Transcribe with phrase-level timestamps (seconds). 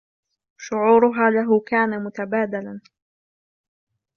[0.65, 2.79] شعورها له كان متبادلاً.